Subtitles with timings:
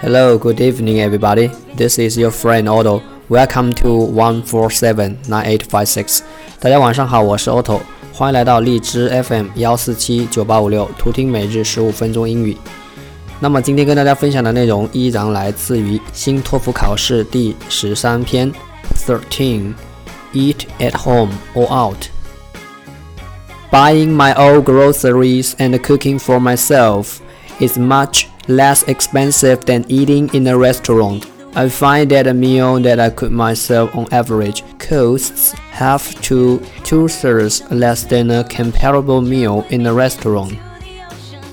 [0.00, 1.50] Hello, good evening, everybody.
[1.76, 3.02] This is your friend Otto.
[3.28, 6.20] Welcome to one four seven nine eight five six.
[6.58, 7.80] 大家晚上好，我是 Otto，
[8.14, 12.56] 欢迎来到荔枝 FM 幺四七九八五六，图听每日十五分钟英语。
[13.40, 18.50] 那么今天跟大家分享的内容依然来自于新托福考试第十三篇
[19.06, 19.74] ，Thirteen,
[20.32, 22.10] Eat at home or out.
[23.70, 27.20] Buying my own groceries and cooking for myself
[27.60, 31.30] is much less expensive than eating in a restaurant.
[31.54, 37.08] I find that a meal that I cook myself on average costs half to two
[37.08, 40.58] thirds less than a comparable meal in a restaurant.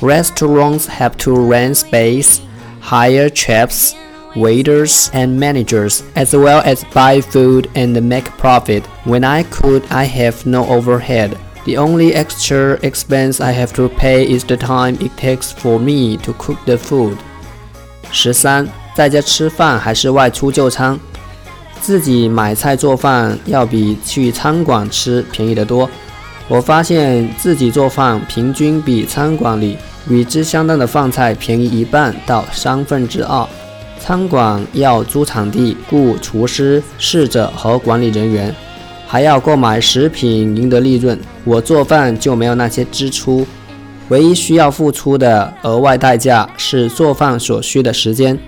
[0.00, 2.40] Restaurants have to rent space,
[2.80, 3.94] hire chefs,
[4.35, 8.83] waiters, and managers, as well as buy food and make profit.
[9.05, 11.37] When I cook, I have no overhead.
[11.65, 16.17] The only extra expense I have to pay is the time it takes for me
[16.17, 17.17] to cook the food.
[18.11, 20.99] 十三，在家吃饭还是外出就餐？
[21.79, 25.89] 自己买菜做饭要比去餐馆吃便宜得多。
[26.47, 29.77] 我发现自己做饭平均比餐馆里
[30.09, 33.47] 与之相当的饭菜便宜一半到三分之二。
[33.98, 38.54] 餐馆要租场地、雇厨师、侍者和管理人员，
[39.06, 41.18] 还要购买食品赢得利润。
[41.44, 43.46] 我做饭就没有那些支出，
[44.08, 48.38] 唯一需要付出的额外代价是做饭所需的时间。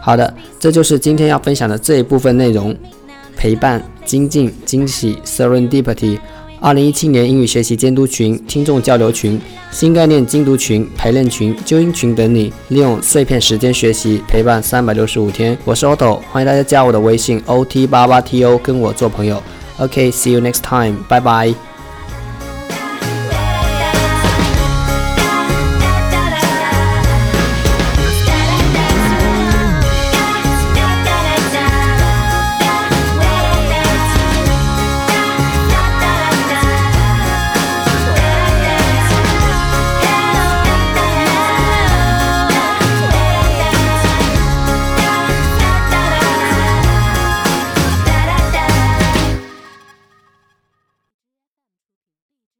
[0.00, 2.76] 好的，这就是今天要分享的这一部分内容：
[3.36, 6.18] 陪伴、精进、惊喜 （Serendipity）。
[6.64, 9.38] 二零一七年英语学习监督群、听众交流群、
[9.70, 15.58] 新概念精读群、陪练群、纠音群等你，利用碎片时间学习，陪伴三百六十五天。
[15.66, 19.42] 我是 Otto，欢迎大家加我的微信 OT 八八 TO 跟我做朋友。
[19.76, 21.54] OK，see、you next time，拜拜。